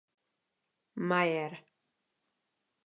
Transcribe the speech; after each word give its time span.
Meyer. 1.07 1.63